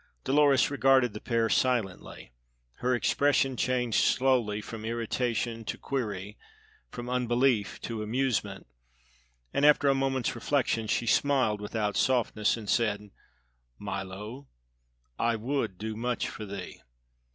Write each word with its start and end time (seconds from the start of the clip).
Dolores 0.23 0.71
regarded 0.71 1.13
the 1.13 1.21
pair 1.21 1.47
silently; 1.47 2.31
her 2.77 2.95
expression 2.95 3.55
changed 3.55 4.03
slowly 4.03 4.59
from 4.59 4.83
irritation 4.83 5.63
to 5.65 5.77
query; 5.77 6.39
from 6.89 7.07
unbelief 7.07 7.79
to 7.81 8.01
amusement, 8.01 8.65
and 9.53 9.63
after 9.63 9.89
a 9.89 9.93
moment's 9.93 10.33
reflection 10.33 10.87
she 10.87 11.05
smiled 11.05 11.61
without 11.61 11.95
softness 11.95 12.57
and 12.57 12.67
said: 12.67 13.11
"Milo, 13.77 14.47
I 15.19 15.35
would 15.35 15.77
do 15.77 15.95
much 15.95 16.27
for 16.27 16.47
thee. 16.47 16.81